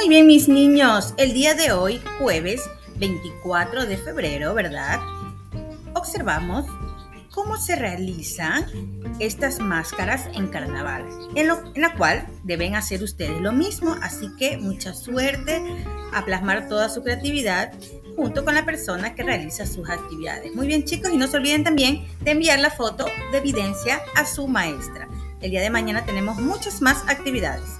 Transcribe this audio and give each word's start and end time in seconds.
Muy 0.00 0.08
bien, 0.08 0.26
mis 0.26 0.48
niños, 0.48 1.12
el 1.18 1.34
día 1.34 1.54
de 1.54 1.72
hoy, 1.72 2.00
jueves 2.18 2.62
24 2.96 3.84
de 3.84 3.98
febrero, 3.98 4.54
¿verdad? 4.54 4.98
Observamos 5.92 6.64
cómo 7.30 7.58
se 7.58 7.76
realizan 7.76 8.64
estas 9.18 9.58
máscaras 9.58 10.26
en 10.32 10.46
carnaval, 10.46 11.06
en, 11.34 11.50
en, 11.50 11.82
la 11.82 11.94
cual 11.98 12.26
deben 12.44 12.76
hacer 12.76 13.02
ustedes 13.02 13.42
lo 13.42 13.52
mismo, 13.52 13.94
así 14.00 14.30
que 14.38 14.56
mucha 14.56 14.94
suerte 14.94 15.62
a 16.14 16.24
plasmar 16.24 16.66
toda 16.66 16.88
su 16.88 17.02
creatividad 17.02 17.70
junto 18.16 18.42
con 18.42 18.54
la 18.54 18.64
persona 18.64 19.14
que 19.14 19.22
realiza 19.22 19.66
sus 19.66 19.90
actividades. 19.90 20.54
Muy 20.54 20.66
bien 20.66 20.84
chicos, 20.84 21.12
y 21.12 21.18
no 21.18 21.26
se 21.26 21.36
olviden 21.36 21.62
también 21.62 22.08
de 22.22 22.30
enviar 22.30 22.58
la 22.58 22.70
foto 22.70 23.04
de 23.32 23.36
evidencia 23.36 24.00
a 24.16 24.24
su 24.24 24.48
maestra. 24.48 25.08
El 25.42 25.50
día 25.50 25.60
de 25.60 25.68
mañana 25.68 26.06
tenemos 26.06 26.38
muchas 26.38 26.80
más 26.80 27.04
actividades. 27.06 27.79